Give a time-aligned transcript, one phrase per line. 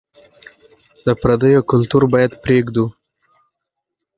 [1.05, 2.85] د پرديو کلتور بايد پرېږدو.